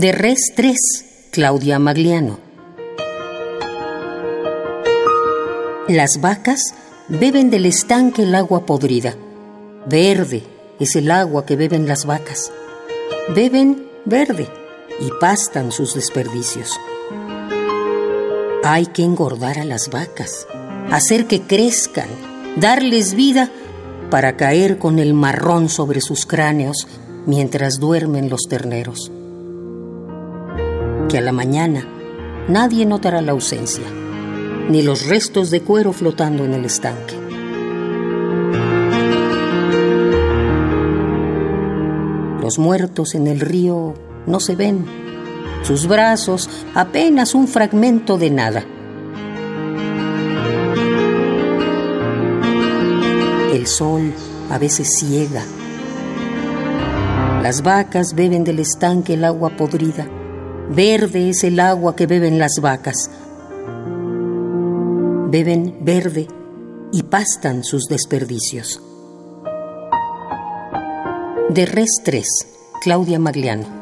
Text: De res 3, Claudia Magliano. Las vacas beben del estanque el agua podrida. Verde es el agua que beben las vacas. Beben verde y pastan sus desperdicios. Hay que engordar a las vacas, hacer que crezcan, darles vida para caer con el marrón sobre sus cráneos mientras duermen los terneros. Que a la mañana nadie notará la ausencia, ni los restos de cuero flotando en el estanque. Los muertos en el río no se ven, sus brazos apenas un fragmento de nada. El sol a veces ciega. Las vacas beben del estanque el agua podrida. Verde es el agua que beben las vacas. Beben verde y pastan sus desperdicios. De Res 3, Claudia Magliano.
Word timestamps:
De 0.00 0.12
res 0.12 0.54
3, 0.56 0.76
Claudia 1.30 1.78
Magliano. 1.78 2.38
Las 5.88 6.22
vacas 6.22 6.74
beben 7.08 7.50
del 7.50 7.66
estanque 7.66 8.22
el 8.22 8.34
agua 8.34 8.64
podrida. 8.64 9.14
Verde 9.86 10.42
es 10.78 10.96
el 10.96 11.10
agua 11.10 11.44
que 11.44 11.56
beben 11.56 11.86
las 11.86 12.06
vacas. 12.06 12.50
Beben 13.34 13.90
verde 14.06 14.48
y 15.00 15.10
pastan 15.20 15.70
sus 15.70 15.92
desperdicios. 15.92 16.80
Hay 18.64 18.86
que 18.86 19.04
engordar 19.04 19.58
a 19.58 19.64
las 19.66 19.90
vacas, 19.90 20.46
hacer 20.90 21.26
que 21.26 21.42
crezcan, 21.42 22.08
darles 22.56 23.12
vida 23.12 23.50
para 24.10 24.38
caer 24.38 24.78
con 24.78 24.98
el 24.98 25.12
marrón 25.12 25.68
sobre 25.68 26.00
sus 26.00 26.24
cráneos 26.24 26.88
mientras 27.26 27.74
duermen 27.78 28.30
los 28.30 28.44
terneros. 28.48 29.12
Que 31.10 31.18
a 31.18 31.20
la 31.20 31.32
mañana 31.32 31.84
nadie 32.46 32.86
notará 32.86 33.20
la 33.20 33.32
ausencia, 33.32 33.82
ni 34.68 34.82
los 34.82 35.08
restos 35.08 35.50
de 35.50 35.60
cuero 35.60 35.92
flotando 35.92 36.44
en 36.44 36.54
el 36.54 36.64
estanque. 36.64 37.16
Los 42.40 42.60
muertos 42.60 43.16
en 43.16 43.26
el 43.26 43.40
río 43.40 43.94
no 44.28 44.38
se 44.38 44.54
ven, 44.54 44.84
sus 45.62 45.88
brazos 45.88 46.48
apenas 46.76 47.34
un 47.34 47.48
fragmento 47.48 48.16
de 48.16 48.30
nada. 48.30 48.64
El 53.52 53.66
sol 53.66 54.12
a 54.48 54.58
veces 54.58 54.96
ciega. 54.96 55.42
Las 57.42 57.62
vacas 57.64 58.14
beben 58.14 58.44
del 58.44 58.60
estanque 58.60 59.14
el 59.14 59.24
agua 59.24 59.50
podrida. 59.56 60.19
Verde 60.72 61.30
es 61.30 61.42
el 61.42 61.58
agua 61.58 61.96
que 61.96 62.06
beben 62.06 62.38
las 62.38 62.60
vacas. 62.62 63.10
Beben 65.28 65.78
verde 65.80 66.28
y 66.92 67.02
pastan 67.02 67.64
sus 67.64 67.86
desperdicios. 67.88 68.80
De 71.48 71.66
Res 71.66 71.90
3, 72.04 72.24
Claudia 72.84 73.18
Magliano. 73.18 73.80